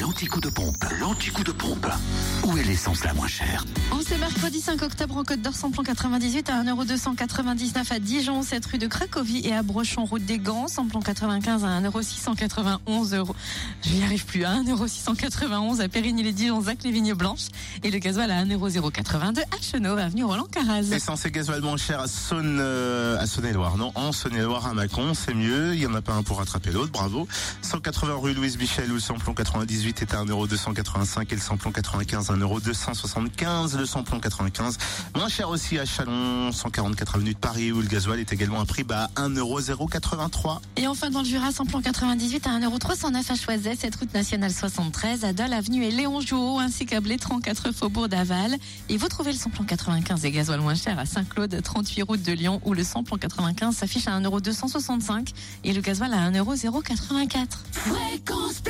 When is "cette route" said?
43.76-44.12